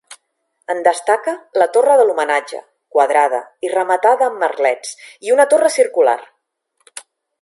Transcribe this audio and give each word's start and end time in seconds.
En 0.73 0.79
destaca 0.85 1.33
la 1.61 1.67
torre 1.75 1.97
de 1.99 2.07
l'homenatge, 2.09 2.61
quadrada 2.95 3.41
i 3.67 3.71
rematada 3.75 4.31
amb 4.31 4.41
merlets, 4.45 4.97
i 5.29 5.37
una 5.37 5.47
torre 5.53 5.71
circular. 5.77 6.21